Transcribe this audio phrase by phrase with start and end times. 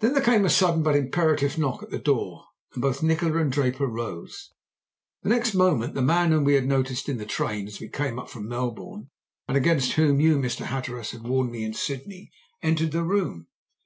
[0.00, 3.50] "Then there came a sudden but imperative knock at the door, and both Nikola and
[3.50, 4.52] Draper rose.
[5.24, 8.28] Next moment the man whom we had noticed in the train as we came up
[8.28, 9.08] from Melbourne,
[9.48, 10.66] and against whom you, Mr.
[10.66, 12.30] Hatteras, had warned me in Sydney,
[12.62, 13.46] entered the room.